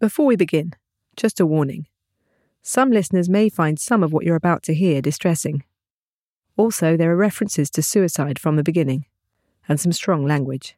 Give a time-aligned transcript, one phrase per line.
[0.00, 0.72] Before we begin,
[1.14, 1.86] just a warning.
[2.62, 5.62] Some listeners may find some of what you're about to hear distressing.
[6.56, 9.04] Also, there are references to suicide from the beginning,
[9.68, 10.74] and some strong language.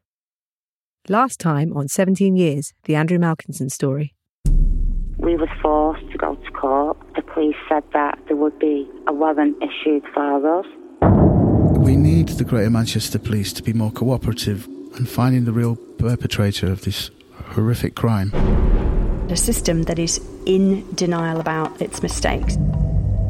[1.08, 4.12] Last time on 17 Years, the Andrew Malkinson story.
[5.18, 6.96] We were forced to go to court.
[7.14, 10.66] The police said that there would be a warrant issued for us.
[11.78, 14.66] We need the Greater Manchester Police to be more cooperative
[14.98, 17.12] in finding the real perpetrator of this
[17.54, 18.32] horrific crime.
[19.32, 22.58] A system that is in denial about its mistakes.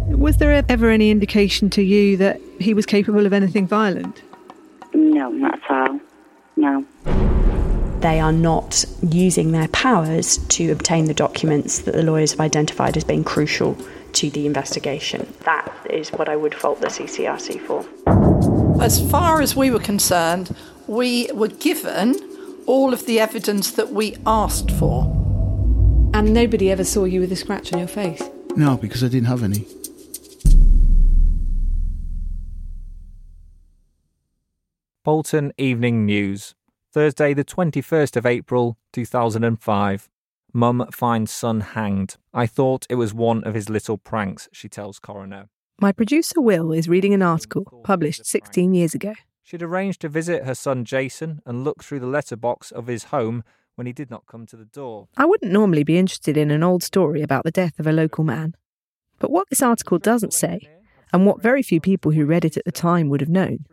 [0.08, 4.20] Was there ever any indication to you that he was capable of anything violent?
[4.92, 6.00] No, not at all.
[6.56, 6.84] No.
[8.00, 12.96] They are not using their powers to obtain the documents that the lawyers have identified
[12.96, 13.78] as being crucial
[14.14, 15.32] to the investigation.
[15.44, 18.82] That is what I would fault the CCRC for.
[18.82, 20.52] As far as we were concerned,
[20.88, 22.16] we were given
[22.66, 25.21] all of the evidence that we asked for.
[26.22, 28.22] And nobody ever saw you with a scratch on your face?
[28.54, 29.66] No, because I didn't have any.
[35.04, 36.54] Bolton Evening News,
[36.92, 40.08] Thursday, the 21st of April, 2005.
[40.52, 42.14] Mum finds son hanged.
[42.32, 45.48] I thought it was one of his little pranks, she tells coroner.
[45.80, 49.14] My producer Will is reading an article published 16 years ago.
[49.42, 53.42] She'd arranged to visit her son Jason and look through the letterbox of his home
[53.76, 55.08] when he did not come to the door.
[55.16, 58.24] I wouldn't normally be interested in an old story about the death of a local
[58.24, 58.54] man.
[59.18, 60.68] But what this article doesn't say,
[61.12, 63.64] and what very few people who read it at the time would have known,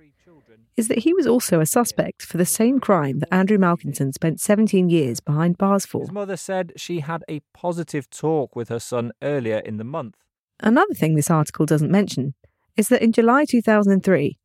[0.77, 4.39] is that he was also a suspect for the same crime that Andrew Malkinson spent
[4.39, 6.01] 17 years behind bars for.
[6.01, 10.15] His mother said she had a positive talk with her son earlier in the month.
[10.61, 12.33] Another thing this article doesn't mention
[12.77, 14.37] is that in July 2003,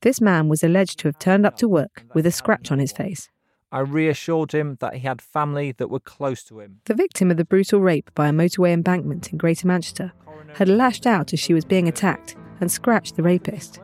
[0.00, 2.92] this man was alleged to have turned up to work with a scratch on his
[2.92, 3.28] face.
[3.76, 6.80] I reassured him that he had family that were close to him.
[6.86, 10.14] The victim of the brutal rape by a motorway embankment in Greater Manchester
[10.54, 13.78] had lashed out as she was being attacked and scratched the rapist.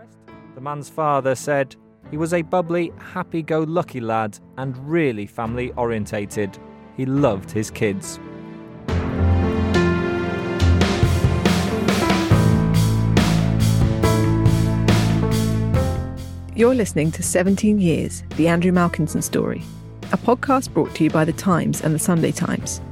[0.54, 1.76] The man's father said
[2.10, 6.58] he was a bubbly, happy go lucky lad and really family orientated.
[6.96, 8.18] He loved his kids.
[16.54, 19.62] You're listening to 17 Years, the Andrew Malkinson story,
[20.12, 22.82] a podcast brought to you by The Times and The Sunday Times.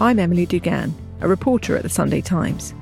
[0.00, 2.74] I'm Emily Dugan, a reporter at The Sunday Times.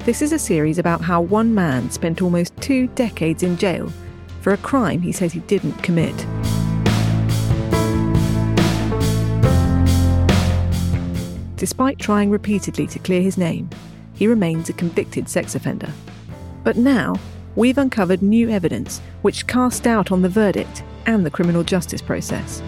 [0.00, 3.90] This is a series about how one man spent almost two decades in jail
[4.42, 6.14] for a crime he says he didn't commit.
[11.56, 13.70] Despite trying repeatedly to clear his name,
[14.12, 15.90] he remains a convicted sex offender.
[16.62, 17.14] But now,
[17.56, 22.62] we've uncovered new evidence which casts doubt on the verdict and the criminal justice process.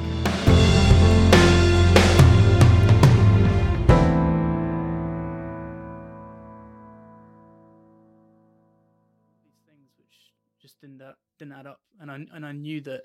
[11.39, 13.03] Didn't add, up, and I and I knew that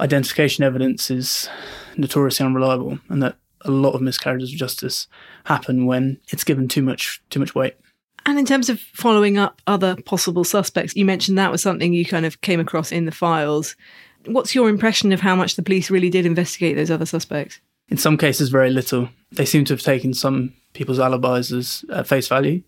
[0.00, 1.48] identification evidence is
[1.96, 5.08] notoriously unreliable, and that a lot of miscarriages of justice
[5.44, 7.74] happen when it's given too much too much weight.
[8.26, 12.04] And in terms of following up other possible suspects, you mentioned that was something you
[12.04, 13.74] kind of came across in the files.
[14.26, 17.60] What's your impression of how much the police really did investigate those other suspects?
[17.88, 19.10] In some cases, very little.
[19.32, 22.62] They seem to have taken some people's alibis as at face value.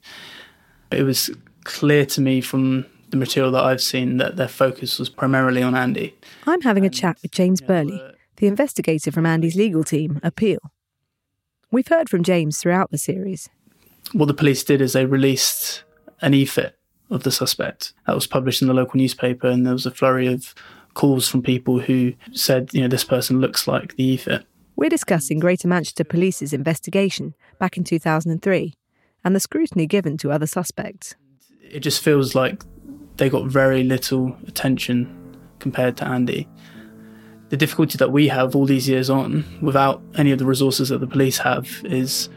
[0.91, 1.31] It was
[1.65, 5.75] clear to me from the material that I've seen that their focus was primarily on
[5.75, 6.17] Andy.
[6.47, 8.03] I'm having a chat with James Burley,
[8.37, 10.59] the investigator from Andy's legal team, Appeal.
[11.71, 13.48] We've heard from James throughout the series.
[14.13, 15.84] What the police did is they released
[16.21, 16.78] an e-fit
[17.10, 20.27] of the suspect that was published in the local newspaper, and there was a flurry
[20.27, 20.54] of
[20.95, 24.45] calls from people who said, you know, this person looks like the e-fit.
[24.77, 28.75] We're discussing Greater Manchester Police's investigation back in 2003
[29.25, 31.15] and the scrutiny given to other suspects.
[31.60, 32.63] It just feels like
[33.16, 36.48] they got very little attention compared to Andy.
[37.48, 40.98] The difficulty that we have all these years on, without any of the resources that
[40.98, 42.28] the police have, is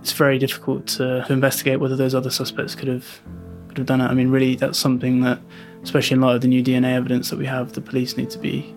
[0.00, 3.20] it's very difficult to, to investigate whether those other suspects could have
[3.68, 4.06] could have done it.
[4.06, 5.40] I mean, really, that's something that,
[5.82, 8.38] especially in light of the new DNA evidence that we have, the police need to
[8.38, 8.74] be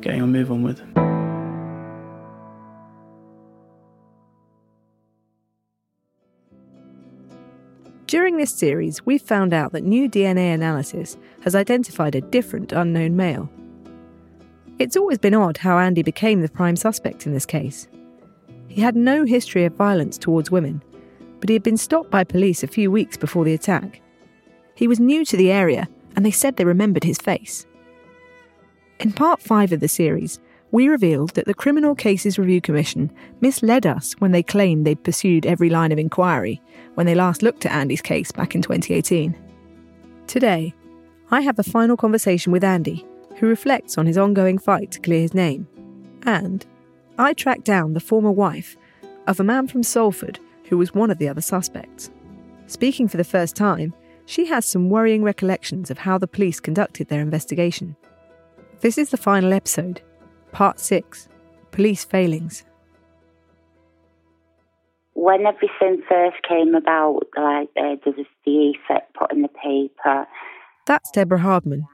[0.00, 1.05] getting a move on with.
[8.06, 13.16] During this series, we've found out that new DNA analysis has identified a different unknown
[13.16, 13.50] male.
[14.78, 17.88] It's always been odd how Andy became the prime suspect in this case.
[18.68, 20.84] He had no history of violence towards women,
[21.40, 24.00] but he had been stopped by police a few weeks before the attack.
[24.76, 27.66] He was new to the area, and they said they remembered his face.
[29.00, 30.38] In part 5 of the series,
[30.72, 33.10] we revealed that the Criminal Cases Review Commission
[33.40, 36.60] misled us when they claimed they'd pursued every line of inquiry
[36.94, 39.36] when they last looked at Andy's case back in 2018.
[40.26, 40.74] Today,
[41.30, 45.20] I have a final conversation with Andy, who reflects on his ongoing fight to clear
[45.20, 45.68] his name.
[46.22, 46.64] And
[47.18, 48.76] I track down the former wife
[49.26, 52.10] of a man from Salford who was one of the other suspects.
[52.66, 57.08] Speaking for the first time, she has some worrying recollections of how the police conducted
[57.08, 57.96] their investigation.
[58.80, 60.02] This is the final episode,
[60.56, 61.28] Part 6
[61.70, 62.64] Police Failings.
[65.12, 70.26] When everything first came about, like uh, there was the e-fit put in the paper.
[70.86, 71.86] That's Deborah Hardman,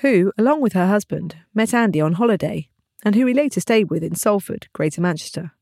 [0.00, 2.68] who, along with her husband, met Andy on holiday
[3.06, 5.52] and who he later stayed with in Salford, Greater Manchester.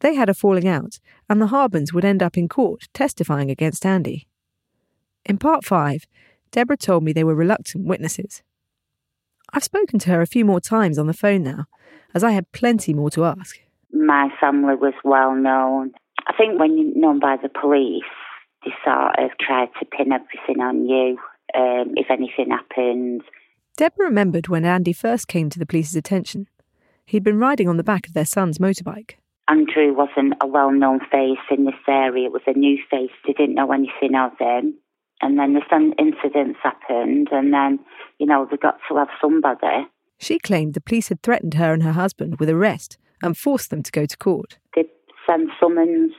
[0.00, 0.98] They had a falling out,
[1.30, 4.26] and the Hardmans would end up in court testifying against Andy.
[5.24, 6.08] In part five,
[6.50, 8.42] Deborah told me they were reluctant witnesses.
[9.54, 11.66] I've spoken to her a few more times on the phone now,
[12.12, 13.56] as I had plenty more to ask.
[13.92, 15.92] My family was well known.
[16.26, 18.02] I think when you're known by the police,
[18.64, 21.18] they sort of try to pin everything on you
[21.54, 23.22] um, if anything happens.
[23.76, 26.48] Deborah remembered when Andy first came to the police's attention.
[27.06, 29.12] He'd been riding on the back of their son's motorbike.
[29.46, 33.34] Andrew wasn't a well known face in this area, it was a new face, they
[33.34, 34.74] didn't know anything of him.
[35.24, 37.78] And then the same incidents happened, and then,
[38.18, 39.88] you know, they got to have somebody.
[40.18, 43.82] She claimed the police had threatened her and her husband with arrest and forced them
[43.82, 44.58] to go to court.
[44.76, 44.84] They
[45.26, 46.12] sent summons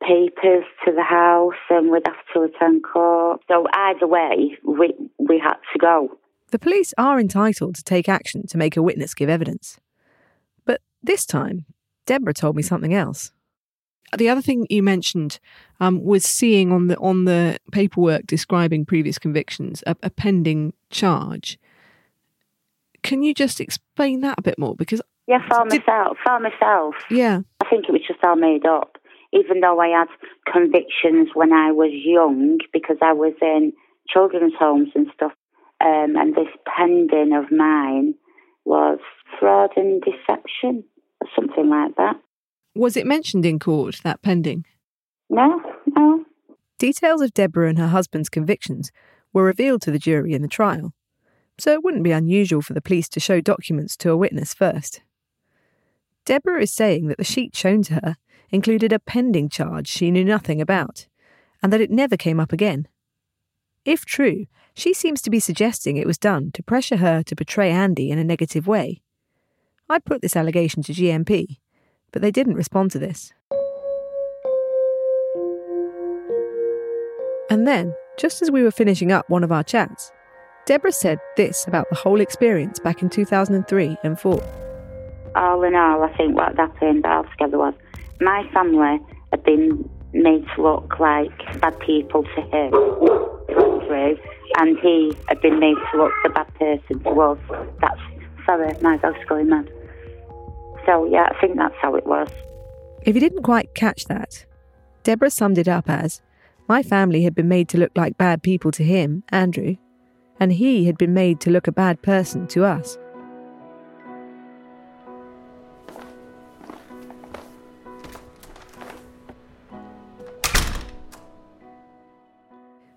[0.00, 3.42] papers to the house and we'd have to attend court.
[3.48, 6.18] So either way, we, we had to go.
[6.52, 9.78] The police are entitled to take action to make a witness give evidence.
[10.64, 11.66] But this time,
[12.06, 13.32] Deborah told me something else.
[14.16, 15.38] The other thing you mentioned
[15.80, 21.58] um, was seeing on the on the paperwork describing previous convictions a, a pending charge.
[23.02, 24.74] Can you just explain that a bit more?
[24.74, 26.94] Because yeah, for did, myself, for myself.
[27.10, 28.96] Yeah, I think it was just all made up.
[29.32, 30.08] Even though I had
[30.50, 33.72] convictions when I was young, because I was in
[34.08, 35.32] children's homes and stuff,
[35.80, 38.14] um, and this pending of mine
[38.64, 38.98] was
[39.38, 40.84] fraud and deception,
[41.20, 42.16] or something like that.
[42.76, 44.66] Was it mentioned in court, that pending?
[45.30, 46.26] No, no.
[46.78, 48.92] Details of Deborah and her husband's convictions
[49.32, 50.92] were revealed to the jury in the trial,
[51.58, 55.00] so it wouldn't be unusual for the police to show documents to a witness first.
[56.26, 58.16] Deborah is saying that the sheet shown to her
[58.50, 61.06] included a pending charge she knew nothing about,
[61.62, 62.88] and that it never came up again.
[63.86, 64.44] If true,
[64.74, 68.18] she seems to be suggesting it was done to pressure her to portray Andy in
[68.18, 69.00] a negative way.
[69.88, 71.56] I put this allegation to GMP,
[72.16, 73.34] but they didn't respond to this.
[77.50, 80.12] And then, just as we were finishing up one of our chats,
[80.64, 84.42] Deborah said this about the whole experience back in 2003 and 4.
[85.36, 87.74] All in all, I think what happened altogether was
[88.22, 88.98] my family
[89.30, 92.72] had been made to look like bad people to him,
[94.56, 97.38] and he had been made to look the bad person to us.
[97.82, 98.00] That's
[98.46, 99.70] sorry, my dog's going mad.
[100.86, 102.28] So, yeah, I think that's how it was.
[103.02, 104.46] If you didn't quite catch that,
[105.02, 106.22] Deborah summed it up as
[106.68, 109.76] My family had been made to look like bad people to him, Andrew,
[110.40, 112.98] and he had been made to look a bad person to us.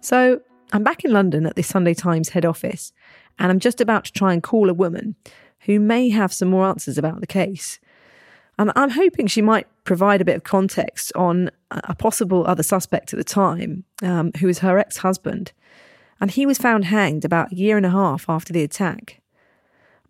[0.01, 0.41] So,
[0.73, 2.93] I'm back in London at the Sunday Times head office,
[3.37, 5.15] and I'm just about to try and call a woman
[5.61, 7.79] who may have some more answers about the case.
[8.57, 13.13] And I'm hoping she might provide a bit of context on a possible other suspect
[13.13, 15.53] at the time, um, who was her ex husband.
[16.19, 19.21] And he was found hanged about a year and a half after the attack.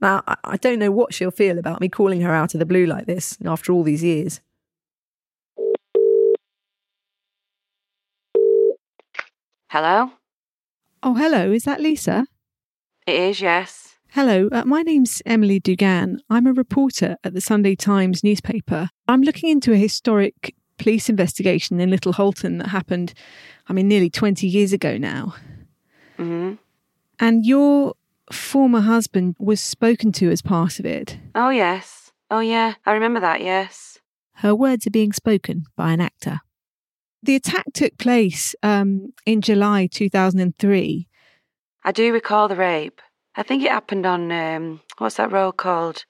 [0.01, 2.85] Now, I don't know what she'll feel about me calling her out of the blue
[2.85, 4.41] like this after all these years.
[9.67, 10.13] Hello?
[11.03, 11.51] Oh, hello.
[11.51, 12.25] Is that Lisa?
[13.05, 13.88] It is, yes.
[14.13, 16.19] Hello, uh, my name's Emily Dugan.
[16.31, 18.89] I'm a reporter at the Sunday Times newspaper.
[19.07, 23.13] I'm looking into a historic police investigation in Little Hulton that happened,
[23.67, 25.35] I mean, nearly 20 years ago now.
[26.17, 26.53] hmm
[27.19, 27.93] And your
[28.31, 31.19] former husband was spoken to as part of it.
[31.35, 32.11] Oh, yes.
[32.31, 32.73] Oh, yeah.
[32.87, 33.99] I remember that, yes.
[34.37, 36.39] Her words are being spoken by an actor.
[37.21, 41.07] The attack took place um, in July 2003.
[41.83, 43.01] I do recall the rape.
[43.39, 46.03] I think it happened on, um, what's that road called?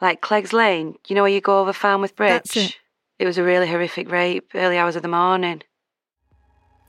[0.00, 0.96] Like Clegg's Lane.
[1.06, 2.30] You know where you go over Falmouth Bridge?
[2.30, 2.78] That's it.
[3.18, 5.62] It was a really horrific rape, early hours of the morning.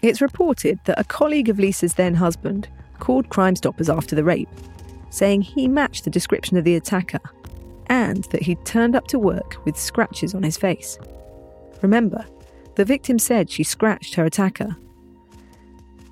[0.01, 4.47] It's reported that a colleague of Lisa's then husband called Crime Stoppers after the rape,
[5.09, 7.19] saying he matched the description of the attacker
[7.87, 10.97] and that he'd turned up to work with scratches on his face.
[11.81, 12.25] Remember,
[12.75, 14.77] the victim said she scratched her attacker.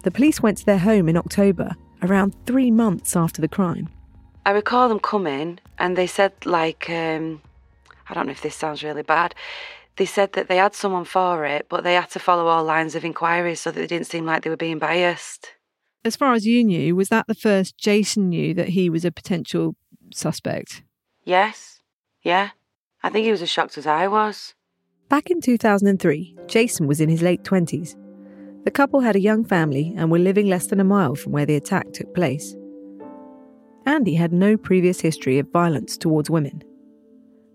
[0.03, 3.89] The police went to their home in October, around three months after the crime.
[4.45, 7.41] I recall them coming and they said, like, um,
[8.09, 9.35] I don't know if this sounds really bad.
[9.97, 12.95] They said that they had someone for it, but they had to follow all lines
[12.95, 15.53] of inquiry so that they didn't seem like they were being biased.
[16.03, 19.11] As far as you knew, was that the first Jason knew that he was a
[19.11, 19.75] potential
[20.13, 20.81] suspect?
[21.23, 21.81] Yes,
[22.23, 22.49] yeah.
[23.03, 24.55] I think he was as shocked as I was.
[25.09, 27.95] Back in 2003, Jason was in his late 20s.
[28.63, 31.47] The couple had a young family and were living less than a mile from where
[31.47, 32.55] the attack took place.
[33.87, 36.63] Andy had no previous history of violence towards women.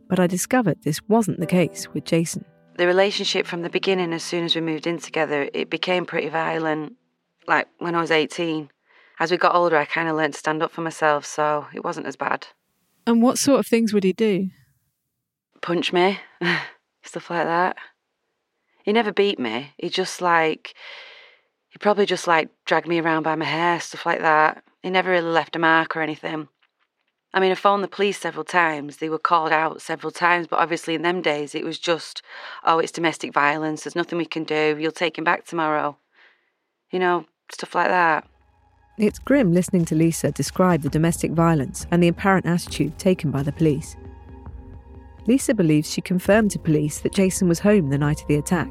[0.08, 2.44] But I discovered this wasn't the case with Jason.
[2.76, 6.28] The relationship from the beginning, as soon as we moved in together, it became pretty
[6.28, 6.94] violent.
[7.46, 8.68] Like when I was 18.
[9.18, 11.82] As we got older, I kind of learned to stand up for myself, so it
[11.82, 12.48] wasn't as bad.
[13.06, 14.50] And what sort of things would he do?
[15.62, 16.18] Punch me,
[17.02, 17.76] stuff like that.
[18.86, 19.72] He never beat me.
[19.78, 20.74] He just like,
[21.68, 24.62] he probably just like dragged me around by my hair, stuff like that.
[24.80, 26.48] He never really left a mark or anything.
[27.34, 28.98] I mean, I phoned the police several times.
[28.98, 32.22] They were called out several times, but obviously in them days it was just,
[32.64, 33.82] oh, it's domestic violence.
[33.82, 34.76] There's nothing we can do.
[34.78, 35.98] You'll take him back tomorrow.
[36.92, 38.24] You know, stuff like that.
[38.98, 43.42] It's grim listening to Lisa describe the domestic violence and the apparent attitude taken by
[43.42, 43.96] the police.
[45.26, 48.70] Lisa believes she confirmed to police that Jason was home the night of the attack.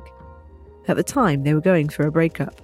[0.87, 2.61] At the time, they were going for a breakup.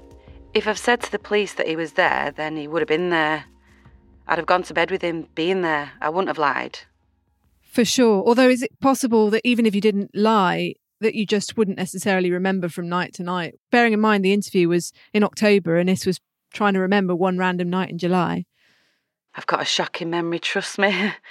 [0.53, 3.10] If I've said to the police that he was there, then he would have been
[3.10, 3.45] there.
[4.27, 5.91] I'd have gone to bed with him being there.
[6.00, 6.79] I wouldn't have lied.
[7.62, 8.24] For sure.
[8.25, 12.31] Although, is it possible that even if you didn't lie, that you just wouldn't necessarily
[12.31, 13.55] remember from night to night?
[13.71, 16.19] Bearing in mind the interview was in October and this was
[16.53, 18.45] trying to remember one random night in July.
[19.33, 21.13] I've got a shocking memory, trust me.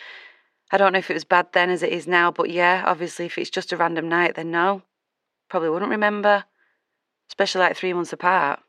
[0.72, 3.26] I don't know if it was bad then as it is now, but yeah, obviously,
[3.26, 4.82] if it's just a random night, then no.
[5.48, 6.44] Probably wouldn't remember,
[7.28, 8.60] especially like three months apart.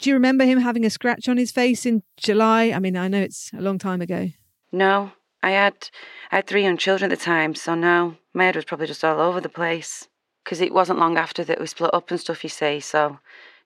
[0.00, 2.70] Do you remember him having a scratch on his face in July?
[2.70, 4.30] I mean, I know it's a long time ago.
[4.72, 5.90] No, I had
[6.30, 9.04] I had three young children at the time, so no, my head was probably just
[9.04, 10.08] all over the place.
[10.44, 12.80] Because it wasn't long after that we split up and stuff, you see.
[12.80, 13.18] So,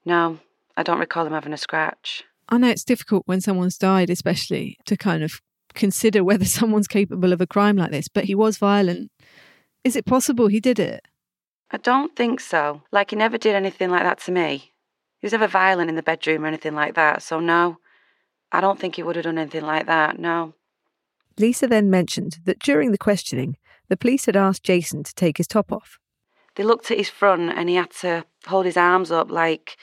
[0.04, 0.40] no,
[0.76, 2.24] I don't recall him having a scratch.
[2.48, 5.40] I know it's difficult when someone's died, especially to kind of
[5.74, 9.10] consider whether someone's capable of a crime like this, but he was violent.
[9.84, 11.04] Is it possible he did it?
[11.70, 12.82] I don't think so.
[12.92, 14.72] Like, he never did anything like that to me.
[15.18, 17.78] He was never violent in the bedroom or anything like that, so no.
[18.50, 20.54] I don't think he would have done anything like that, no.
[21.38, 23.56] Lisa then mentioned that during the questioning,
[23.88, 25.98] the police had asked Jason to take his top off.
[26.56, 29.76] They looked at his front and he had to hold his arms up like,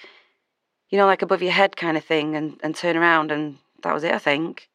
[0.90, 3.94] you know, like above your head kind of thing and, and turn around, and that
[3.94, 4.69] was it, I think.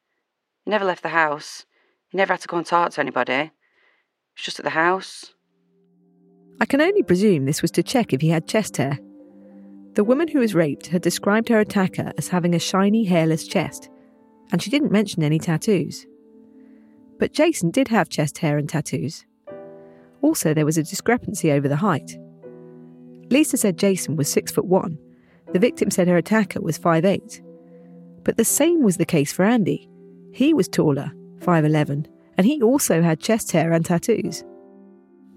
[0.65, 1.67] He never left the house.
[2.09, 3.33] He never had to go and talk to anybody.
[3.33, 3.51] He
[4.37, 5.33] was just at the house.
[6.61, 8.99] I can only presume this was to check if he had chest hair.
[9.95, 13.91] The woman who was raped had described her attacker as having a shiny, hairless chest,
[14.51, 16.07] and she didn't mention any tattoos.
[17.19, 19.25] But Jason did have chest hair and tattoos.
[20.23, 22.17] Also, there was a discrepancy over the height.
[23.31, 24.99] Lisa said Jason was six foot one.
[25.53, 27.43] The victim said her attacker was five eight.
[28.25, 29.89] But the same was the case for Andy.
[30.35, 34.43] He was taller, 5'11, and he also had chest hair and tattoos.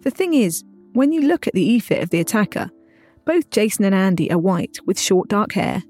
[0.01, 0.63] The thing is,
[0.94, 2.72] when you look at the e-fit of the attacker,
[3.24, 5.84] both Jason and Andy are white with short dark hair,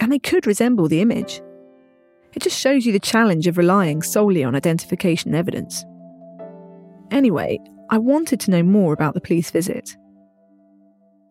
[0.00, 1.42] and they could resemble the image.
[2.32, 5.84] It just shows you the challenge of relying solely on identification evidence.
[7.10, 7.58] Anyway,
[7.90, 9.96] I wanted to know more about the police visit.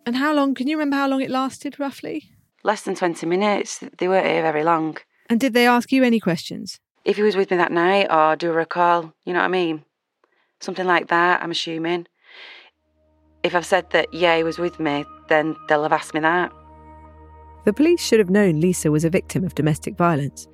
[0.06, 2.26] And how long, can you remember how long it lasted roughly?
[2.66, 3.82] Less than 20 minutes.
[3.98, 4.98] They weren't here very long.
[5.30, 6.80] And did they ask you any questions?
[7.06, 9.50] If he was with me that night, or do a recall, you know what I
[9.50, 9.84] mean?
[10.62, 12.08] Something like that, I'm assuming.
[13.44, 16.54] If I've said that, yeah, he was with me, then they'll have asked me that.
[17.66, 20.48] The police should have known Lisa was a victim of domestic violence.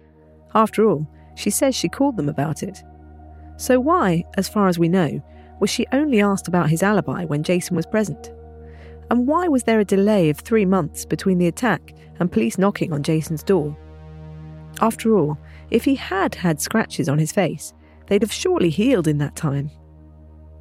[0.55, 2.83] After all, she says she called them about it.
[3.57, 5.21] So why, as far as we know,
[5.59, 8.31] was she only asked about his alibi when Jason was present?
[9.11, 12.91] And why was there a delay of three months between the attack and police knocking
[12.93, 13.77] on Jason's door?
[14.81, 15.37] After all,
[15.71, 17.73] if he had had scratches on his face,
[18.07, 19.69] they'd have surely healed in that time.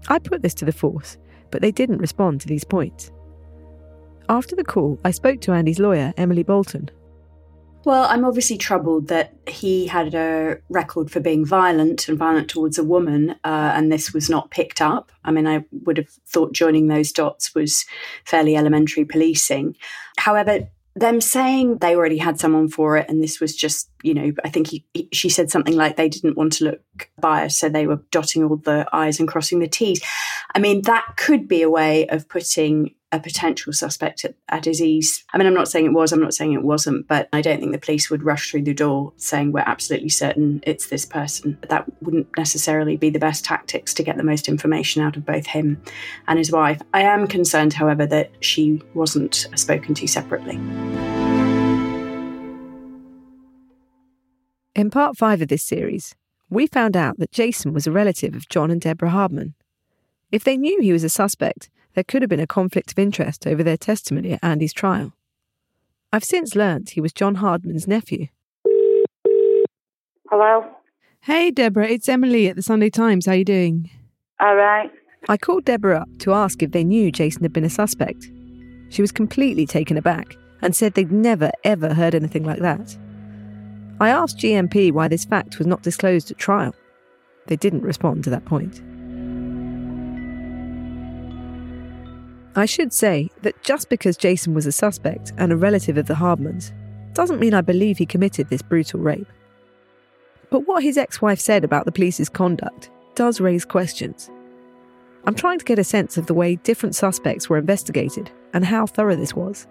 [0.08, 1.18] I put this to the force,
[1.50, 3.10] but they didn't respond to these points.
[4.28, 6.90] After the call, I spoke to Andy's lawyer, Emily Bolton.
[7.84, 12.76] Well, I'm obviously troubled that he had a record for being violent and violent towards
[12.76, 15.10] a woman, uh, and this was not picked up.
[15.24, 17.86] I mean, I would have thought joining those dots was
[18.24, 19.76] fairly elementary policing.
[20.18, 20.68] However,
[21.00, 24.48] them saying they already had someone for it and this was just you know i
[24.48, 27.86] think he, he, she said something like they didn't want to look biased so they
[27.86, 30.02] were dotting all the i's and crossing the t's.
[30.54, 34.82] I mean that could be a way of putting a potential suspect at, at his
[34.82, 35.24] ease.
[35.32, 37.58] I mean, I'm not saying it was, I'm not saying it wasn't, but I don't
[37.58, 41.58] think the police would rush through the door saying we're absolutely certain it's this person.
[41.68, 45.46] That wouldn't necessarily be the best tactics to get the most information out of both
[45.46, 45.80] him
[46.26, 46.82] and his wife.
[46.92, 50.56] I am concerned, however, that she wasn't spoken to separately.
[54.74, 56.14] In part five of this series,
[56.50, 59.54] we found out that Jason was a relative of John and Deborah Hardman.
[60.30, 63.44] If they knew he was a suspect, there could have been a conflict of interest
[63.44, 65.14] over their testimony at Andy's trial.
[66.12, 68.28] I've since learnt he was John Hardman's nephew.
[70.30, 70.64] Hello?
[71.22, 73.26] Hey, Deborah, it's Emily at the Sunday Times.
[73.26, 73.90] How are you doing?
[74.38, 74.92] All right.
[75.28, 78.30] I called Deborah up to ask if they knew Jason had been a suspect.
[78.90, 82.96] She was completely taken aback and said they'd never, ever heard anything like that.
[83.98, 86.76] I asked GMP why this fact was not disclosed at trial.
[87.48, 88.80] They didn't respond to that point.
[92.58, 96.14] I should say that just because Jason was a suspect and a relative of the
[96.14, 96.72] Hardmans
[97.14, 99.28] doesn't mean I believe he committed this brutal rape.
[100.50, 104.28] But what his ex wife said about the police's conduct does raise questions.
[105.24, 108.86] I'm trying to get a sense of the way different suspects were investigated and how
[108.86, 109.68] thorough this was.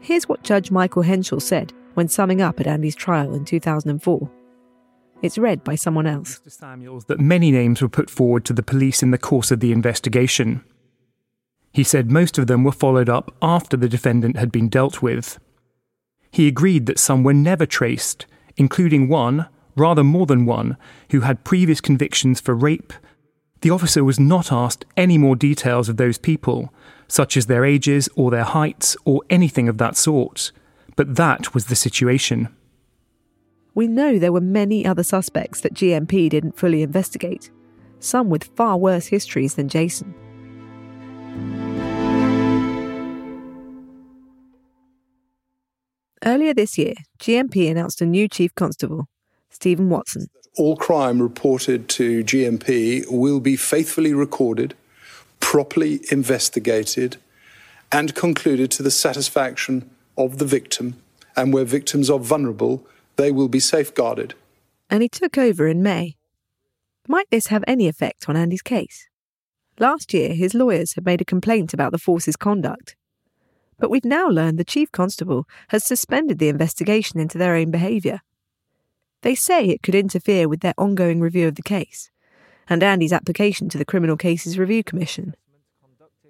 [0.00, 4.30] Here's what Judge Michael Henshell said when summing up at Andy's trial in 2004.
[5.22, 6.38] It's read by someone else.
[6.38, 6.52] Mr.
[6.52, 9.72] Samuels that many names were put forward to the police in the course of the
[9.72, 10.62] investigation.
[11.76, 15.38] He said most of them were followed up after the defendant had been dealt with.
[16.30, 18.24] He agreed that some were never traced,
[18.56, 19.46] including one,
[19.76, 20.78] rather more than one,
[21.10, 22.94] who had previous convictions for rape.
[23.60, 26.72] The officer was not asked any more details of those people,
[27.08, 30.52] such as their ages or their heights or anything of that sort.
[30.96, 32.48] But that was the situation.
[33.74, 37.50] We know there were many other suspects that GMP didn't fully investigate,
[38.00, 40.14] some with far worse histories than Jason.
[46.26, 49.06] Earlier this year, GMP announced a new chief constable,
[49.48, 50.26] Stephen Watson.
[50.58, 54.74] All crime reported to GMP will be faithfully recorded,
[55.38, 57.18] properly investigated,
[57.92, 61.00] and concluded to the satisfaction of the victim.
[61.36, 62.84] And where victims are vulnerable,
[63.14, 64.34] they will be safeguarded.
[64.90, 66.16] And he took over in May.
[67.06, 69.08] Might this have any effect on Andy's case?
[69.78, 72.96] Last year, his lawyers had made a complaint about the force's conduct.
[73.78, 78.20] But we've now learned the Chief Constable has suspended the investigation into their own behaviour.
[79.22, 82.10] They say it could interfere with their ongoing review of the case
[82.68, 85.36] and Andy's application to the Criminal Cases Review Commission.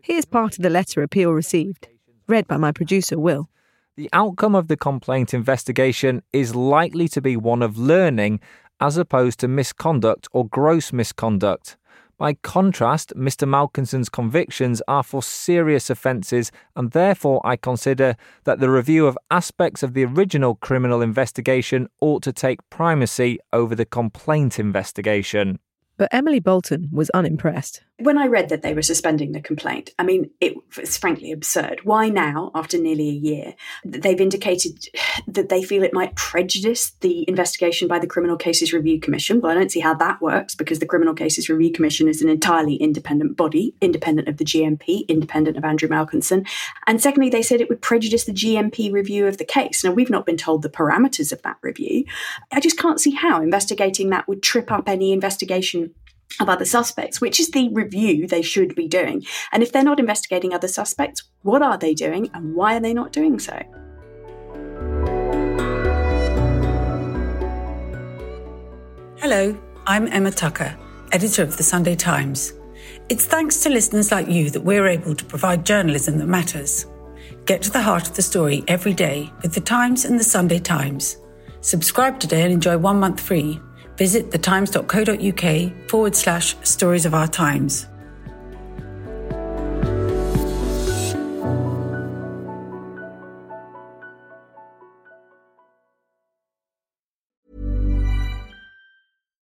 [0.02, 1.88] Here's part of the letter appeal received,
[2.26, 3.48] read by my producer, Will.
[3.96, 8.40] The outcome of the complaint investigation is likely to be one of learning
[8.78, 11.78] as opposed to misconduct or gross misconduct.
[12.18, 13.46] By contrast, Mr.
[13.46, 19.82] Malkinson's convictions are for serious offences, and therefore I consider that the review of aspects
[19.82, 25.58] of the original criminal investigation ought to take primacy over the complaint investigation.
[25.98, 27.82] But Emily Bolton was unimpressed.
[27.98, 31.80] When I read that they were suspending the complaint, I mean, it was frankly absurd.
[31.84, 33.54] Why now, after nearly a year?
[33.86, 34.86] They've indicated
[35.26, 39.40] that they feel it might prejudice the investigation by the Criminal Cases Review Commission.
[39.40, 42.28] Well, I don't see how that works because the Criminal Cases Review Commission is an
[42.28, 46.46] entirely independent body, independent of the GMP, independent of Andrew Malkinson.
[46.86, 49.82] And secondly, they said it would prejudice the GMP review of the case.
[49.82, 52.04] Now, we've not been told the parameters of that review.
[52.52, 55.94] I just can't see how investigating that would trip up any investigation
[56.40, 59.24] of other suspects, which is the review they should be doing.
[59.52, 62.94] And if they're not investigating other suspects, what are they doing and why are they
[62.94, 63.60] not doing so?
[69.18, 70.76] Hello, I'm Emma Tucker,
[71.12, 72.52] editor of the Sunday Times.
[73.08, 76.86] It's thanks to listeners like you that we're able to provide journalism that matters.
[77.44, 80.58] Get to the heart of the story every day with the Times and the Sunday
[80.58, 81.16] Times.
[81.60, 83.60] Subscribe today and enjoy one month free
[83.96, 87.86] visit thetimes.co.uk forward slash stories of our times.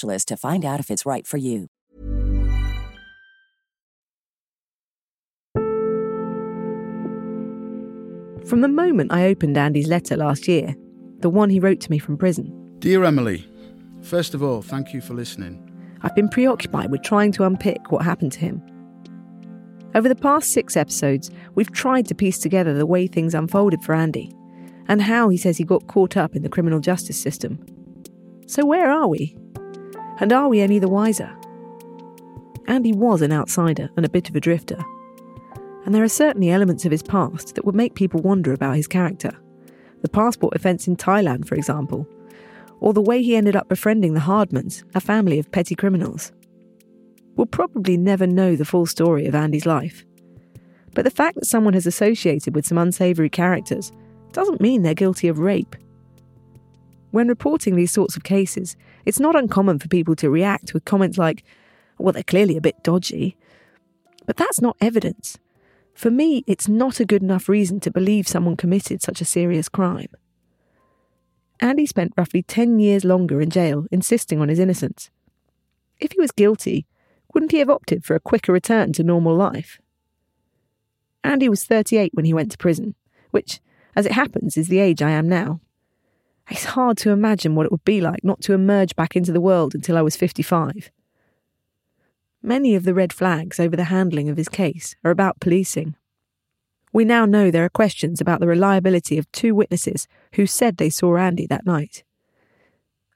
[0.00, 1.68] to find out if it's right for you.
[8.46, 10.74] From the moment I opened Andy's letter last year,
[11.20, 13.48] the one he wrote to me from prison, Dear Emily,
[14.02, 15.68] first of all, thank you for listening.
[16.02, 18.60] I've been preoccupied with trying to unpick what happened to him.
[19.94, 23.94] Over the past six episodes, we've tried to piece together the way things unfolded for
[23.94, 24.34] Andy
[24.88, 27.64] and how he says he got caught up in the criminal justice system.
[28.46, 29.36] So, where are we?
[30.22, 31.36] And are we any the wiser?
[32.68, 34.78] Andy was an outsider and a bit of a drifter.
[35.84, 38.86] And there are certainly elements of his past that would make people wonder about his
[38.86, 39.32] character.
[40.02, 42.06] The passport offence in Thailand, for example,
[42.78, 46.30] or the way he ended up befriending the Hardmans, a family of petty criminals.
[47.34, 50.04] We'll probably never know the full story of Andy's life.
[50.94, 53.90] But the fact that someone has associated with some unsavoury characters
[54.30, 55.74] doesn't mean they're guilty of rape.
[57.10, 61.18] When reporting these sorts of cases, it's not uncommon for people to react with comments
[61.18, 61.44] like,
[61.98, 63.36] well, they're clearly a bit dodgy.
[64.26, 65.38] But that's not evidence.
[65.94, 69.68] For me, it's not a good enough reason to believe someone committed such a serious
[69.68, 70.08] crime.
[71.60, 75.10] Andy spent roughly 10 years longer in jail, insisting on his innocence.
[76.00, 76.86] If he was guilty,
[77.32, 79.80] wouldn't he have opted for a quicker return to normal life?
[81.22, 82.94] Andy was 38 when he went to prison,
[83.30, 83.60] which,
[83.94, 85.60] as it happens, is the age I am now.
[86.52, 89.40] It's hard to imagine what it would be like not to emerge back into the
[89.40, 90.90] world until I was 55.
[92.42, 95.96] Many of the red flags over the handling of his case are about policing.
[96.92, 100.90] We now know there are questions about the reliability of two witnesses who said they
[100.90, 102.04] saw Andy that night.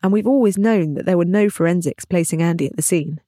[0.02, 3.20] And we've always known that there were no forensics placing Andy at the scene.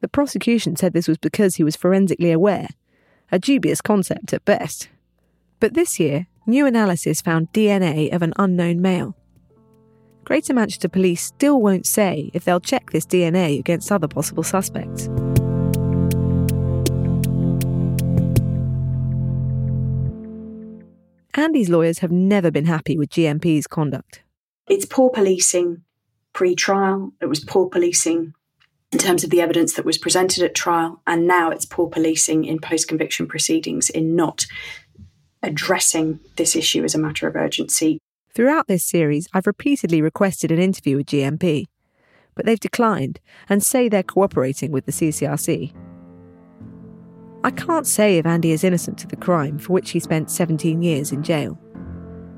[0.00, 2.68] The prosecution said this was because he was forensically aware,
[3.30, 4.88] a dubious concept at best.
[5.60, 9.16] But this year, new analysis found DNA of an unknown male.
[10.24, 15.08] Greater Manchester Police still won't say if they'll check this DNA against other possible suspects.
[21.34, 24.22] Andy's lawyers have never been happy with GMP's conduct.
[24.68, 25.82] It's poor policing
[26.32, 28.34] pre trial, it was poor policing
[28.92, 32.44] in terms of the evidence that was presented at trial, and now it's poor policing
[32.44, 34.46] in post conviction proceedings in not
[35.46, 37.98] addressing this issue as a matter of urgency.
[38.34, 41.66] Throughout this series, I've repeatedly requested an interview with GMP,
[42.34, 45.74] but they've declined and say they're cooperating with the CCRC.
[47.42, 50.82] I can't say if Andy is innocent of the crime for which he spent 17
[50.82, 51.58] years in jail,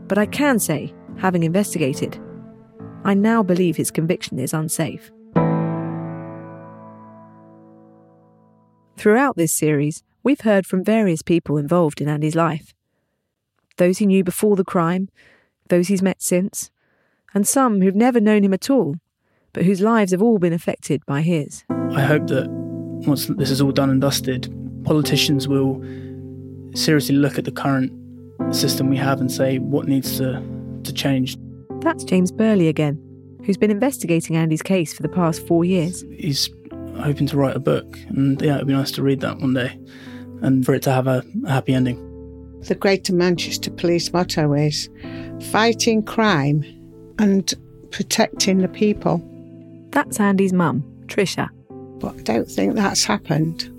[0.07, 2.19] but I can say, having investigated,
[3.05, 5.11] I now believe his conviction is unsafe.
[8.97, 12.75] Throughout this series, we've heard from various people involved in Andy's life
[13.79, 15.09] those he knew before the crime,
[15.69, 16.71] those he's met since,
[17.35, 18.97] and some who've never known him at all,
[19.53, 21.65] but whose lives have all been affected by his.
[21.71, 24.53] I hope that once this is all done and dusted,
[24.85, 25.83] politicians will
[26.75, 27.93] seriously look at the current
[28.55, 30.43] system we have and say what needs to,
[30.85, 31.37] to change.
[31.81, 33.01] That's James Burley again,
[33.45, 36.05] who's been investigating Andy's case for the past four years.
[36.17, 36.51] He's
[37.01, 39.79] hoping to write a book, and yeah, it'd be nice to read that one day
[40.43, 42.08] and for it to have a, a happy ending.
[42.63, 44.89] The Greater Manchester Police motto is
[45.51, 46.65] fighting crime
[47.19, 47.53] and
[47.91, 49.23] protecting the people.
[49.91, 51.49] That's Andy's mum, Trisha.
[52.01, 53.75] But I don't think that's happened.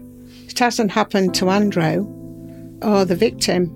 [0.48, 2.08] It hasn't happened to Andrew
[2.82, 3.76] or the victim.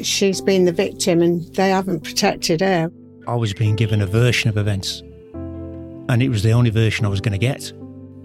[0.00, 2.90] She's been the victim and they haven't protected her.
[3.26, 5.00] I was being given a version of events,
[5.32, 7.72] and it was the only version I was going to get.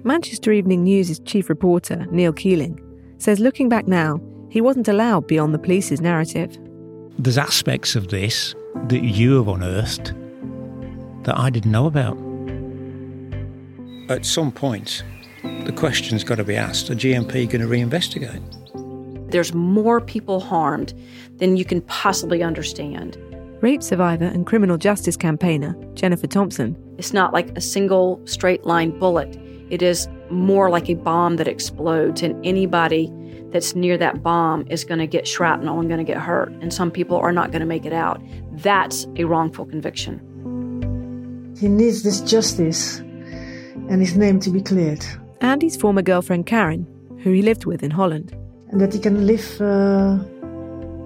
[0.03, 2.79] Manchester Evening News' chief reporter, Neil Keeling,
[3.17, 6.57] says looking back now, he wasn't allowed beyond the police's narrative.
[7.17, 8.55] There's aspects of this
[8.87, 10.13] that you have unearthed
[11.23, 12.17] that I didn't know about.
[14.09, 15.03] At some point,
[15.65, 18.41] the question's got to be asked: Are GMP going to reinvestigate?
[19.31, 20.93] There's more people harmed
[21.37, 23.17] than you can possibly understand.
[23.61, 26.75] Rape survivor and criminal justice campaigner Jennifer Thompson.
[26.97, 29.37] It's not like a single straight line bullet.
[29.69, 33.11] It is more like a bomb that explodes, and anybody
[33.51, 36.73] that's near that bomb is going to get shrapnel and going to get hurt, and
[36.73, 38.21] some people are not going to make it out.
[38.51, 40.19] That's a wrongful conviction.
[41.59, 42.99] He needs this justice
[43.89, 45.03] and his name to be cleared.
[45.41, 46.85] Andy's former girlfriend Karen,
[47.23, 48.35] who he lived with in Holland.
[48.69, 50.19] And that he can live uh,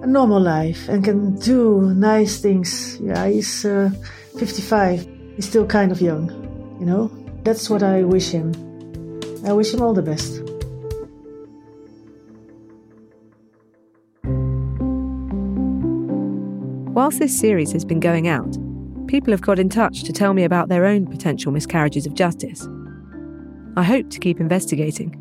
[0.02, 3.00] a normal life and can do nice things.
[3.00, 3.90] Yeah, he's uh,
[4.38, 5.08] 55.
[5.36, 6.28] He's still kind of young,
[6.78, 7.10] you know?
[7.42, 8.52] That's what I wish him.
[9.46, 10.43] I wish him all the best.
[17.04, 18.56] Whilst this series has been going out,
[19.08, 22.66] people have got in touch to tell me about their own potential miscarriages of justice.
[23.76, 25.14] I hope to keep investigating.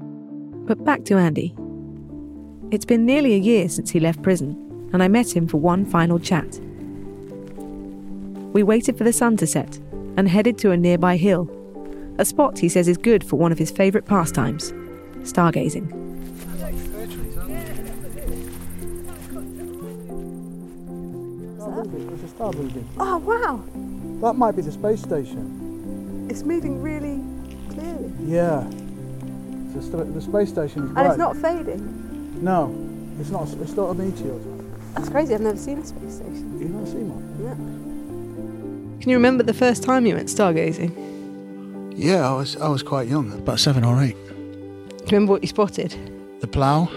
[0.65, 1.53] But back to Andy.
[2.71, 5.83] It's been nearly a year since he left prison, and I met him for one
[5.85, 6.57] final chat.
[8.53, 9.77] We waited for the sun to set
[10.15, 11.49] and headed to a nearby hill,
[12.17, 14.71] a spot he says is good for one of his favourite pastimes
[15.23, 16.02] stargazing.
[21.81, 22.87] There's a star building.
[22.99, 23.61] Oh, wow.
[24.27, 26.27] That might be the space station.
[26.29, 27.21] It's moving really
[27.73, 28.11] clearly.
[28.25, 28.65] Yeah.
[29.73, 31.07] The, st- the space station is And bright.
[31.09, 32.43] it's not fading.
[32.43, 32.73] No,
[33.19, 33.47] it's not.
[33.61, 34.37] It's not a meteor.
[34.95, 35.33] That's crazy.
[35.33, 36.59] I've never seen a space station.
[36.59, 37.23] You've not seen one?
[37.43, 39.01] Yeah.
[39.01, 40.93] Can you remember the first time you went stargazing?
[41.95, 44.15] Yeah, I was I was quite young, about seven or eight.
[44.27, 45.91] Do you remember what you spotted?
[46.41, 46.87] The Plough,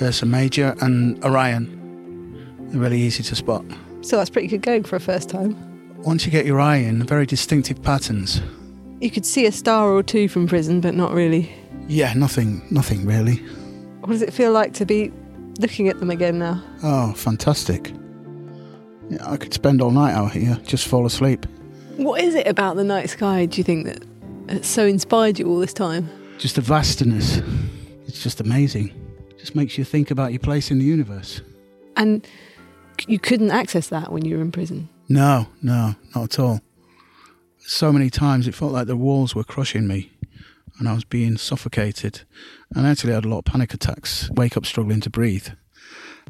[0.00, 1.80] Ursa Major, and Orion.
[2.74, 3.64] They're really easy to spot.
[4.00, 5.54] So that's pretty good going for a first time.
[5.98, 8.42] Once you get your eye in, very distinctive patterns.
[9.00, 11.54] You could see a star or two from prison, but not really.
[11.86, 13.36] Yeah, nothing, nothing really.
[14.00, 15.12] What does it feel like to be
[15.60, 16.64] looking at them again now?
[16.82, 17.92] Oh, fantastic.
[19.08, 21.46] Yeah, I could spend all night out here, just fall asleep.
[21.96, 23.86] What is it about the night sky, do you think,
[24.48, 26.10] that so inspired you all this time?
[26.38, 27.40] Just the vastness.
[28.08, 28.92] It's just amazing.
[29.38, 31.40] just makes you think about your place in the universe.
[31.96, 32.26] And
[33.06, 34.88] you couldn't access that when you were in prison?
[35.08, 36.60] No, no, not at all.
[37.58, 40.12] So many times it felt like the walls were crushing me
[40.78, 42.22] and I was being suffocated.
[42.74, 45.48] And I actually had a lot of panic attacks, wake up struggling to breathe.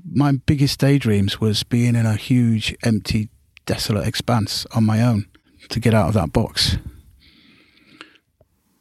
[0.05, 3.31] My biggest daydreams was being in a huge, empty,
[3.67, 5.27] desolate expanse on my own
[5.71, 6.77] to get out of that box.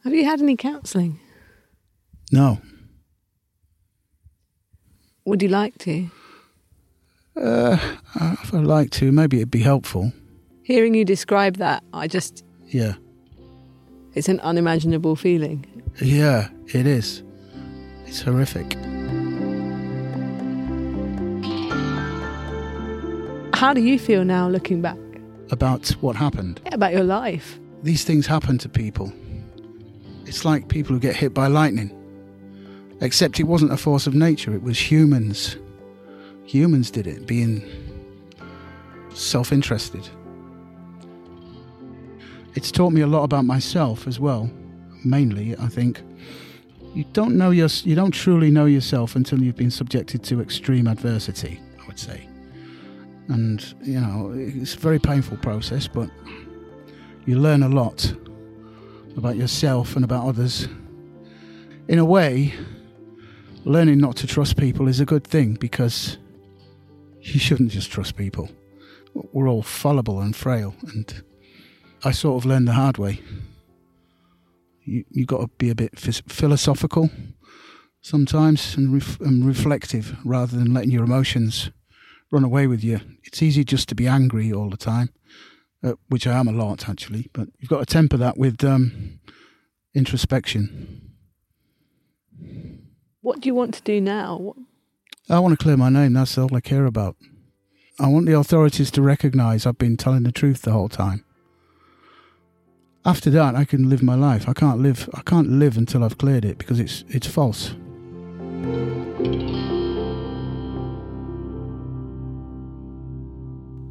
[0.02, 1.18] Have you had any counselling?
[2.30, 2.60] No.
[5.24, 6.10] Would you like to?
[7.36, 7.76] Uh,
[8.42, 10.12] if I'd like to, maybe it'd be helpful.
[10.62, 12.44] Hearing you describe that, I just.
[12.66, 12.94] Yeah.
[14.14, 15.66] It's an unimaginable feeling.
[16.00, 17.22] Yeah, it is.
[18.06, 18.74] It's horrific.
[23.54, 24.98] How do you feel now looking back?
[25.50, 26.60] About what happened.
[26.64, 27.58] Yeah, about your life.
[27.82, 29.12] These things happen to people.
[30.26, 31.90] It's like people who get hit by lightning.
[33.00, 35.56] Except it wasn't a force of nature, it was humans.
[36.46, 37.62] Humans did it, being
[39.14, 40.08] self interested.
[42.54, 44.50] It's taught me a lot about myself as well.
[45.04, 46.02] Mainly, I think.
[46.94, 50.86] You don't know your, you don't truly know yourself until you've been subjected to extreme
[50.86, 52.28] adversity, I would say.
[53.28, 56.08] And, you know, it's a very painful process, but
[57.26, 58.14] you learn a lot
[59.16, 60.68] about yourself and about others.
[61.88, 62.54] In a way,
[63.64, 66.18] learning not to trust people is a good thing because
[67.24, 68.50] you shouldn't just trust people.
[69.14, 71.22] We're all fallible and frail, and
[72.04, 73.20] I sort of learned the hard way.
[74.84, 77.10] You you got to be a bit philosophical
[78.02, 81.70] sometimes and, ref- and reflective rather than letting your emotions
[82.30, 83.00] run away with you.
[83.22, 85.08] It's easy just to be angry all the time,
[85.82, 87.30] uh, which I am a lot actually.
[87.32, 89.20] But you've got to temper that with um,
[89.94, 91.12] introspection.
[93.22, 94.54] What do you want to do now?
[95.30, 96.12] I want to clear my name.
[96.12, 97.16] That's all I care about.
[97.98, 101.24] I want the authorities to recognise I've been telling the truth the whole time.
[103.06, 104.48] After that, I can live my life.
[104.48, 105.08] I can't live.
[105.14, 107.74] I can't live until I've cleared it because it's it's false.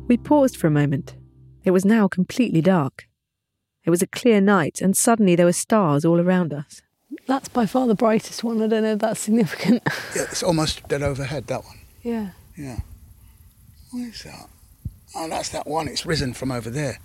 [0.08, 1.16] We paused for a moment.
[1.64, 3.08] It was now completely dark.
[3.84, 6.82] It was a clear night, and suddenly there were stars all around us.
[7.26, 8.62] That's by far the brightest one.
[8.62, 9.82] I don't know if that's significant.
[10.16, 11.48] Yeah, it's almost dead overhead.
[11.48, 11.80] That one.
[12.04, 12.30] yeah.
[12.58, 12.80] Yeah.
[13.92, 14.48] What is that?
[15.16, 15.88] Oh, that's that one.
[15.88, 17.00] It's risen from over there.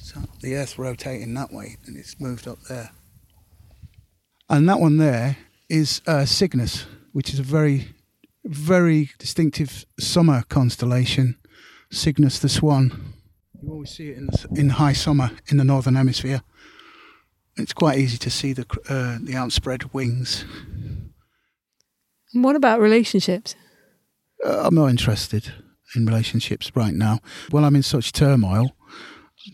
[0.00, 2.90] So the Earth's rotating that way, and it's moved up there.
[4.48, 5.36] And that one there
[5.68, 7.88] is uh, Cygnus, which is a very,
[8.44, 11.36] very distinctive summer constellation.
[11.90, 13.14] Cygnus the Swan.
[13.60, 16.42] You always see it in the, in high summer in the northern hemisphere.
[17.58, 20.44] It's quite easy to see the uh, the outspread wings.
[22.32, 23.56] And what about relationships?
[24.44, 25.52] Uh, I'm not interested
[25.96, 27.18] in relationships right now.
[27.50, 28.76] Well, I'm in such turmoil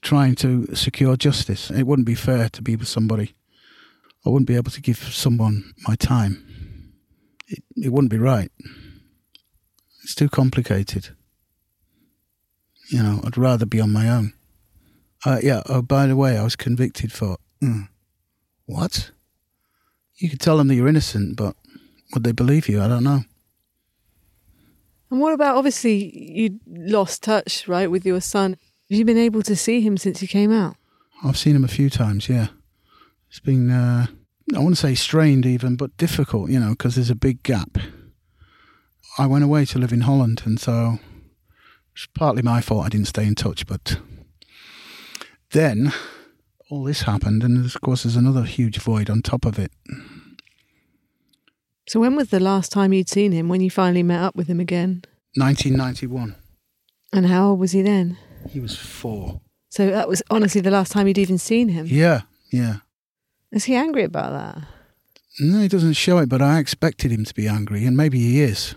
[0.03, 1.71] trying to secure justice.
[1.71, 3.35] It wouldn't be fair to be with somebody.
[4.27, 6.93] I wouldn't be able to give someone my time.
[7.47, 8.51] It, it wouldn't be right.
[10.03, 11.11] It's too complicated.
[12.91, 14.33] You know, I'd rather be on my own.
[15.25, 17.37] Uh, yeah, oh, by the way, I was convicted for.
[17.63, 17.89] Mm,
[18.67, 19.11] what?
[20.17, 21.57] You could tell them that you're innocent, but
[22.13, 22.81] would they believe you?
[22.81, 23.25] I don't know.
[25.11, 28.57] And what about obviously you lost touch, right, with your son?
[28.91, 30.77] Have you been able to see him since he came out?
[31.23, 32.49] I've seen him a few times, yeah.
[33.29, 34.07] It's been, uh,
[34.55, 37.79] I wouldn't say strained even, but difficult, you know, because there's a big gap.
[39.19, 40.99] I went away to live in Holland, and so
[41.95, 43.99] it's partly my fault I didn't stay in touch, but
[45.53, 45.93] then
[46.75, 49.71] all this happened, and of course, there's another huge void on top of it.
[51.87, 54.49] So, when was the last time you'd seen him when you finally met up with
[54.49, 55.05] him again?
[55.37, 56.35] 1991.
[57.13, 58.19] And how old was he then?
[58.51, 59.41] He was four.
[59.69, 61.87] So, that was honestly the last time you'd even seen him?
[61.89, 62.79] Yeah, yeah.
[63.53, 64.67] Is he angry about that?
[65.39, 68.41] No, he doesn't show it, but I expected him to be angry, and maybe he
[68.41, 68.75] is.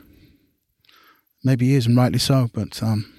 [1.44, 3.12] Maybe he is, and rightly so, but um,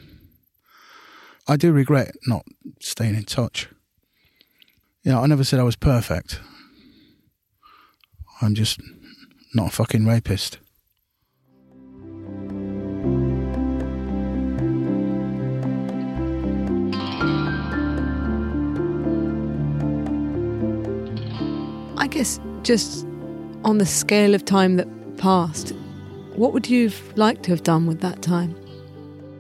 [1.48, 2.44] I do regret not
[2.80, 3.68] staying in touch.
[5.08, 6.38] You know, I never said I was perfect.
[8.42, 8.78] I'm just
[9.54, 10.58] not a fucking rapist.
[21.96, 23.06] I guess just
[23.64, 25.70] on the scale of time that passed,
[26.36, 28.54] what would you have liked to have done with that time?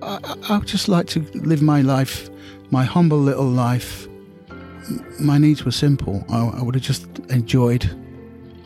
[0.00, 2.30] I, I would just like to live my life,
[2.70, 4.07] my humble little life.
[5.20, 6.24] My needs were simple.
[6.28, 7.90] I, I would have just enjoyed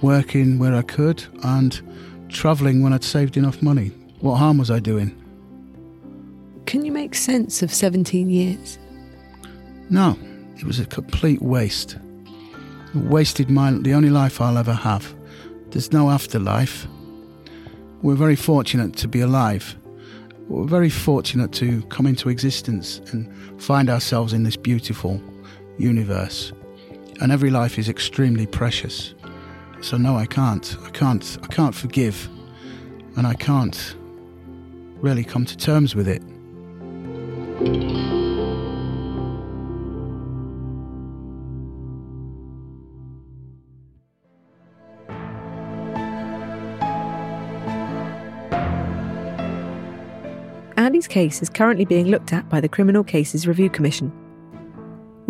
[0.02, 1.80] working where I could and
[2.28, 3.88] travelling when I'd saved enough money.
[4.20, 5.16] What harm was I doing?
[6.66, 8.78] Can you make sense of 17 years?
[9.90, 10.16] No,
[10.56, 11.96] it was a complete waste.
[12.94, 15.14] It wasted my the only life I'll ever have.
[15.70, 16.86] There's no afterlife.
[18.02, 19.76] We're very fortunate to be alive.
[20.48, 23.30] We're very fortunate to come into existence and
[23.60, 25.20] find ourselves in this beautiful
[25.82, 26.52] universe.
[27.20, 29.14] And every life is extremely precious.
[29.80, 30.76] So no, I can't.
[30.84, 31.38] I can't.
[31.42, 32.28] I can't forgive,
[33.16, 33.96] and I can't
[35.00, 36.22] really come to terms with it.
[50.76, 54.12] Andy's case is currently being looked at by the Criminal Cases Review Commission.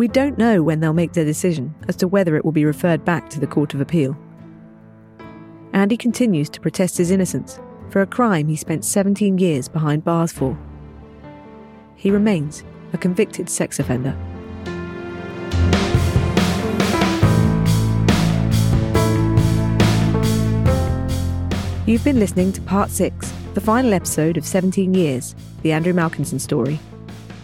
[0.03, 3.05] We don't know when they'll make their decision as to whether it will be referred
[3.05, 4.17] back to the Court of Appeal.
[5.71, 7.57] Andy continues to protest his innocence
[7.89, 10.57] for a crime he spent 17 years behind bars for.
[11.95, 14.13] He remains a convicted sex offender.
[21.85, 26.41] You've been listening to part six, the final episode of 17 Years, the Andrew Malkinson
[26.41, 26.77] story,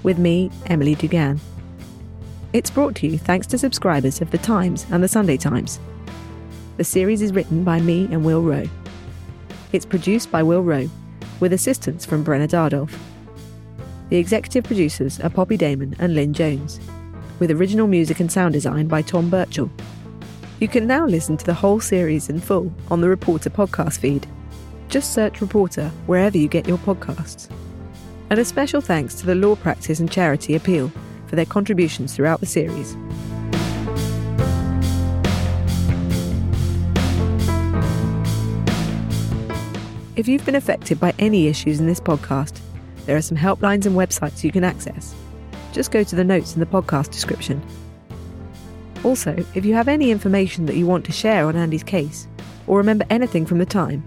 [0.03, 1.39] with me, Emily Dugan.
[2.51, 5.79] It's brought to you thanks to subscribers of The Times and The Sunday Times.
[6.77, 8.67] The series is written by me and Will Rowe.
[9.71, 10.89] It's produced by Will Rowe,
[11.39, 12.97] with assistance from Brenna Dardolph.
[14.09, 16.79] The executive producers are Poppy Damon and Lynn Jones,
[17.37, 19.69] with original music and sound design by Tom Birchall.
[20.59, 24.25] You can now listen to the whole series in full on the Reporter podcast feed.
[24.87, 27.47] Just search Reporter wherever you get your podcasts.
[28.31, 30.91] And a special thanks to the Law Practice and Charity Appeal
[31.29, 32.97] for their contributions throughout the series.
[40.15, 42.59] If you've been affected by any issues in this podcast,
[43.05, 45.15] there are some helplines and websites you can access.
[45.71, 47.61] Just go to the notes in the podcast description.
[49.05, 52.27] Also, if you have any information that you want to share on Andy's case,
[52.67, 54.05] or remember anything from the time,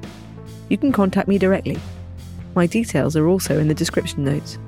[0.68, 1.78] you can contact me directly.
[2.54, 4.58] My details are also in the description notes.